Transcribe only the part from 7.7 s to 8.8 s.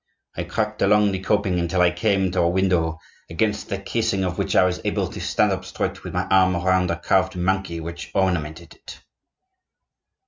which ornamented